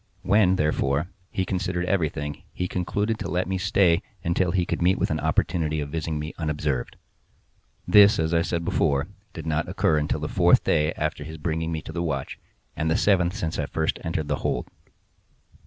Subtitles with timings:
[0.23, 4.97] When, therefore, he considered everything he concluded to let me stay until he could meet
[4.97, 6.95] with an opportunity of visiting me unobserved.
[7.87, 11.71] This, as I said before, did not occur until the fourth day after his bringing
[11.71, 12.39] me the watch,
[12.75, 14.69] and the seventh since I had first entered the hold.